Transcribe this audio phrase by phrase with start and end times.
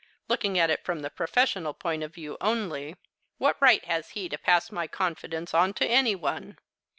[0.27, 2.95] Looking at it from the professional point of view only,
[3.37, 6.57] what right has he to pass my confidence on to any one?